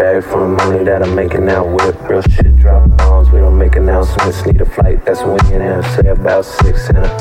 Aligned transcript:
bag 0.00 0.24
full 0.24 0.42
of 0.44 0.50
money 0.50 0.84
that 0.84 1.02
I'm 1.02 1.14
making 1.14 1.48
out 1.48 1.68
with. 1.68 1.94
Real 2.08 2.22
shit, 2.22 2.56
drop 2.56 2.88
bombs, 2.96 3.30
we 3.30 3.38
don't 3.38 3.58
make 3.58 3.76
announcements. 3.76 4.44
Need 4.46 4.60
a 4.60 4.64
flight, 4.64 5.04
that's 5.04 5.20
when 5.20 5.32
we 5.32 5.54
in. 5.56 5.82
Say 5.94 6.08
about 6.08 6.44
six 6.44 6.88
in 6.88 6.96
a. 6.96 7.18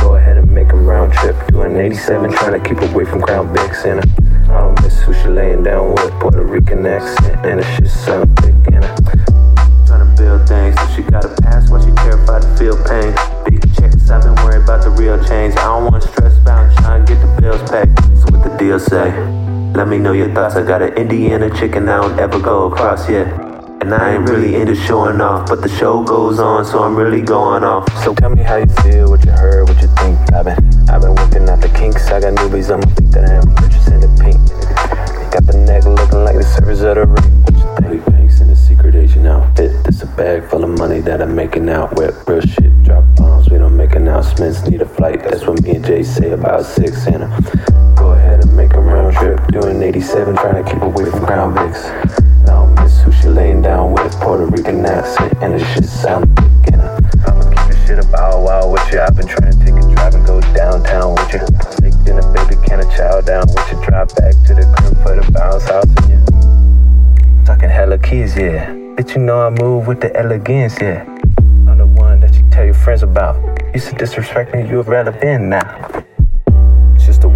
Go 0.00 0.16
ahead 0.16 0.36
and 0.36 0.50
make 0.50 0.72
a 0.72 0.76
round 0.76 1.12
trip. 1.12 1.36
Doing 1.48 1.76
87, 1.76 2.32
trying 2.32 2.60
to 2.60 2.68
keep 2.68 2.78
away 2.90 3.04
from 3.04 3.20
Crown 3.20 3.52
Big 3.52 3.74
Center. 3.74 4.02
I 4.50 4.60
don't 4.60 4.82
miss 4.82 4.98
who 5.00 5.12
she 5.14 5.28
laying 5.28 5.62
down 5.62 5.94
with. 5.94 6.10
Puerto 6.20 6.42
Rican 6.42 6.86
accent, 6.86 7.46
and 7.46 7.60
the 7.60 7.64
shit 7.76 7.88
sound 7.88 8.36
thick 8.40 8.54
in 8.68 8.82
her. 8.82 8.96
Trying 9.86 10.04
to 10.04 10.14
build 10.16 10.48
things, 10.48 10.74
so 10.74 10.86
she 10.96 11.02
got 11.02 11.24
a 11.24 11.34
pass 11.42 11.70
while 11.70 11.84
she 11.84 11.92
terrified 12.02 12.42
to 12.42 12.56
feel 12.56 12.76
pain. 12.84 13.14
Big 13.44 13.62
checks, 13.74 14.10
I've 14.10 14.22
been 14.22 14.34
worried 14.44 14.64
about 14.64 14.82
the 14.82 14.90
real 14.90 15.22
change. 15.24 15.54
I 15.56 15.64
don't 15.64 15.90
want 15.90 16.02
to 16.02 16.08
stress 16.08 16.36
about 16.38 16.74
trying 16.78 17.04
to 17.04 17.14
get 17.14 17.20
the 17.20 17.40
bills 17.40 17.62
paid. 17.70 17.88
So 18.18 18.26
what 18.34 18.42
the 18.42 18.56
deal 18.58 18.78
say? 18.78 19.27
Let 19.88 19.96
me 19.96 20.04
know 20.04 20.12
your 20.12 20.28
thoughts. 20.34 20.54
I 20.54 20.62
got 20.64 20.82
an 20.82 20.92
Indiana 20.98 21.48
chicken 21.58 21.88
I 21.88 22.02
don't 22.02 22.20
ever 22.20 22.38
go 22.38 22.70
across 22.70 23.08
yet. 23.08 23.26
And 23.80 23.94
I 23.94 24.16
ain't 24.16 24.28
really 24.28 24.54
into 24.54 24.74
showing 24.74 25.18
off, 25.22 25.48
but 25.48 25.62
the 25.62 25.68
show 25.70 26.04
goes 26.04 26.38
on, 26.38 26.66
so 26.66 26.82
I'm 26.82 26.94
really 26.94 27.22
going 27.22 27.64
off. 27.64 27.88
So 28.04 28.12
tell 28.12 28.28
me 28.28 28.42
how 28.42 28.56
you 28.56 28.66
feel, 28.82 29.08
what 29.08 29.24
you 29.24 29.30
heard, 29.30 29.66
what 29.66 29.80
you 29.80 29.88
think. 29.96 30.18
I've 30.34 30.44
been, 30.44 30.90
I've 30.90 31.00
been 31.00 31.14
working 31.14 31.48
out 31.48 31.62
the 31.62 31.72
kinks. 31.74 32.06
I 32.08 32.20
got 32.20 32.34
newbies 32.34 32.70
on 32.70 32.80
my 32.80 32.94
feet 32.96 33.12
that 33.12 33.30
I 33.30 33.34
am 33.36 33.54
purchasing 33.54 34.00
the 34.00 34.08
pink. 34.22 34.36
Got 35.32 35.46
the 35.46 35.56
neck 35.56 35.86
looking 35.86 36.22
like 36.22 36.36
the 36.36 36.42
surface 36.42 36.82
of 36.82 36.96
the 36.96 37.06
ring. 37.06 37.44
What 37.44 37.54
you 37.56 37.88
think? 37.88 38.04
Banks 38.12 38.40
in 38.42 38.50
a 38.50 38.56
secret 38.56 38.94
agent 38.94 39.26
outfit. 39.26 39.72
This 39.84 40.02
a 40.02 40.06
bag 40.06 40.50
full 40.50 40.64
of 40.64 40.78
money 40.78 41.00
that 41.00 41.22
I'm 41.22 41.34
making 41.34 41.70
out 41.70 41.96
with. 41.96 42.28
Real 42.28 42.42
shit, 42.42 42.84
drop 42.84 43.04
bombs. 43.16 43.48
We 43.48 43.56
don't 43.56 43.74
make 43.74 43.94
announcements. 43.94 44.68
Need 44.68 44.82
a 44.82 44.86
flight. 44.86 45.24
That's 45.24 45.46
what 45.46 45.62
me 45.62 45.76
and 45.76 45.84
Jay 45.86 46.02
say 46.02 46.32
about 46.32 46.66
six 46.66 47.06
in 47.06 47.22
a. 47.22 47.87
Make 48.68 48.76
a 48.76 48.80
round 48.80 49.16
trip. 49.16 49.46
Doing 49.48 49.82
87, 49.82 50.36
trying 50.36 50.62
to 50.62 50.70
keep 50.70 50.82
away 50.82 51.10
from 51.10 51.20
Vics. 51.54 51.84
I 52.42 52.46
don't 52.46 52.74
miss 52.74 53.00
who 53.00 53.10
she 53.12 53.28
laying 53.28 53.62
down 53.62 53.92
with. 53.92 54.12
Puerto 54.20 54.44
Rican 54.44 54.84
accent, 54.84 55.32
and 55.40 55.54
the 55.54 55.64
shit 55.72 55.84
sound 55.84 56.26
thick. 56.36 56.74
I'ma 56.74 57.48
keep 57.48 57.68
this 57.68 57.86
shit 57.86 57.98
about 57.98 58.42
wow 58.42 58.70
with 58.70 58.92
you. 58.92 59.00
I've 59.00 59.16
been 59.16 59.26
trying 59.26 59.52
to 59.52 59.58
take 59.58 59.74
a 59.74 59.94
drive 59.94 60.14
and 60.14 60.26
go 60.26 60.40
downtown 60.52 61.14
with 61.14 61.32
you. 61.32 61.40
Stick 61.70 61.94
in 62.06 62.18
a 62.18 62.32
baby, 62.34 62.60
can 62.66 62.80
a 62.80 62.96
chow 62.96 63.22
down 63.22 63.46
with 63.48 63.72
you. 63.72 63.82
Drive 63.86 64.14
back 64.16 64.34
to 64.44 64.54
the 64.54 64.74
crib 64.76 65.02
for 65.02 65.16
the 65.16 65.32
bounce 65.32 65.64
house 65.64 65.86
and 65.86 66.10
you. 66.10 67.44
Talking 67.46 67.70
hella 67.70 67.96
keys, 67.96 68.36
yeah. 68.36 68.66
Bitch, 68.96 69.14
you 69.14 69.22
know 69.22 69.46
I 69.46 69.48
move 69.48 69.86
with 69.86 70.02
the 70.02 70.14
elegance, 70.14 70.76
yeah. 70.78 71.04
I'm 71.38 71.78
the 71.78 71.86
one 71.86 72.20
that 72.20 72.34
you 72.34 72.44
tell 72.50 72.66
your 72.66 72.74
friends 72.74 73.02
about. 73.02 73.36
Used 73.72 73.88
to 73.88 73.94
disrespect 73.94 74.54
me, 74.54 74.68
you 74.68 74.80
irrelevant 74.80 75.44
now. 75.44 75.97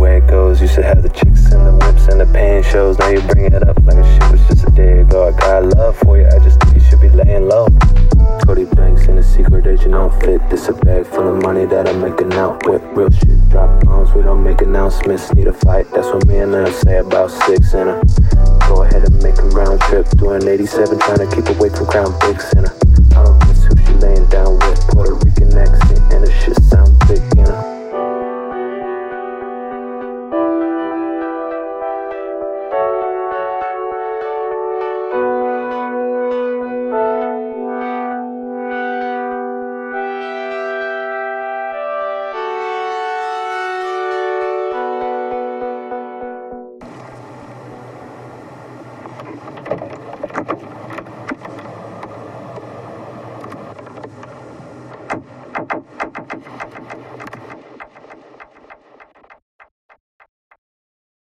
Way 0.03 0.17
it 0.17 0.27
goes. 0.27 0.61
You 0.61 0.67
should 0.67 0.83
have 0.83 1.01
the 1.01 1.11
chicks 1.11 1.53
and 1.53 1.65
the 1.65 1.73
whips 1.79 2.09
and 2.09 2.21
the 2.21 2.27
pain 2.27 2.61
shows. 2.65 2.99
Now 2.99 3.11
you 3.11 3.21
bring 3.21 3.45
it 3.45 3.63
up 3.63 3.79
like 3.85 3.99
a 3.99 4.03
shit 4.03 4.33
was 4.33 4.41
just 4.49 4.67
a 4.67 4.71
day 4.73 4.99
ago. 4.99 5.29
I 5.29 5.31
got 5.39 5.65
love 5.79 5.97
for 5.99 6.19
you. 6.19 6.27
I 6.27 6.41
just 6.41 6.59
think 6.59 6.75
you 6.75 6.81
should 6.81 7.01
be 7.01 7.09
laying 7.09 7.47
low. 7.47 7.69
Cody 8.45 8.65
Banks 8.65 9.07
in 9.07 9.17
a 9.19 9.23
secret 9.23 9.65
agent 9.65 9.95
outfit. 9.95 10.41
This 10.51 10.67
a 10.67 10.73
bag 10.73 11.07
full 11.07 11.29
of 11.33 11.41
money 11.41 11.67
that 11.67 11.89
I'm 11.89 12.01
making 12.01 12.33
out 12.33 12.67
with. 12.67 12.83
Real 12.99 13.13
shit, 13.13 13.49
drop 13.51 13.85
bombs. 13.85 14.13
We 14.13 14.23
don't 14.23 14.43
make 14.43 14.61
announcements. 14.61 15.33
Need 15.35 15.47
a 15.47 15.53
fight. 15.53 15.87
That's 15.93 16.09
what 16.09 16.27
me 16.27 16.39
and 16.39 16.53
them 16.53 16.73
say 16.73 16.99
about 16.99 17.31
six 17.31 17.73
in 17.73 17.87
a. 17.87 18.03
Go 18.67 18.83
ahead 18.83 19.05
and 19.05 19.23
make 19.23 19.39
a 19.39 19.47
round 19.55 19.81
trip. 19.83 20.11
Doing 20.19 20.49
87, 20.49 20.99
trying 20.99 21.19
to 21.19 21.31
keep 21.31 21.47
away 21.55 21.69
from 21.69 21.87
Crown 21.87 22.13
Big 22.19 22.41
Center. 22.41 22.92